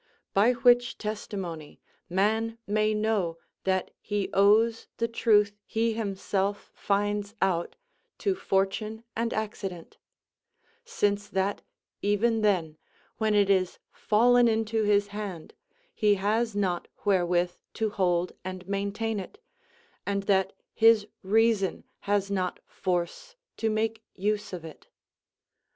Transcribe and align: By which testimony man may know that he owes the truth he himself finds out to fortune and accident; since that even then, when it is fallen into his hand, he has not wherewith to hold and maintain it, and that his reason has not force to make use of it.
By 0.33 0.53
which 0.53 0.97
testimony 0.97 1.79
man 2.09 2.57
may 2.65 2.95
know 2.95 3.37
that 3.65 3.91
he 4.01 4.31
owes 4.33 4.87
the 4.97 5.07
truth 5.07 5.59
he 5.63 5.93
himself 5.93 6.71
finds 6.73 7.35
out 7.39 7.75
to 8.17 8.33
fortune 8.33 9.03
and 9.15 9.31
accident; 9.31 9.97
since 10.83 11.29
that 11.29 11.61
even 12.01 12.41
then, 12.41 12.79
when 13.19 13.35
it 13.35 13.47
is 13.47 13.77
fallen 13.91 14.47
into 14.47 14.81
his 14.81 15.09
hand, 15.09 15.53
he 15.93 16.15
has 16.15 16.55
not 16.55 16.87
wherewith 17.05 17.51
to 17.75 17.91
hold 17.91 18.33
and 18.43 18.67
maintain 18.67 19.19
it, 19.19 19.37
and 20.03 20.23
that 20.23 20.53
his 20.73 21.05
reason 21.21 21.83
has 22.09 22.31
not 22.31 22.59
force 22.65 23.35
to 23.57 23.69
make 23.69 24.03
use 24.15 24.51
of 24.51 24.65
it. 24.65 24.87